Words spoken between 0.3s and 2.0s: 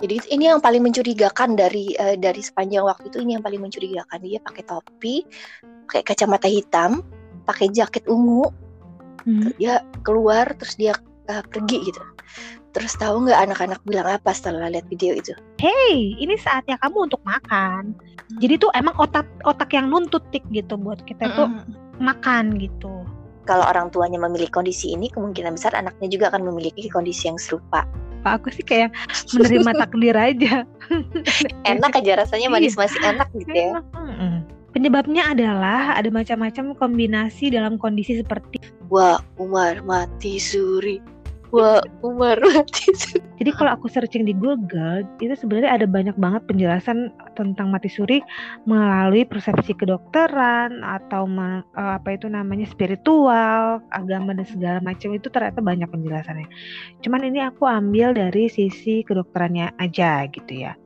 ini yang paling mencurigakan dari